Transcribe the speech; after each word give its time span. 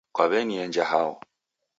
Kwaw'enienja 0.15 0.83
hao 0.91 1.13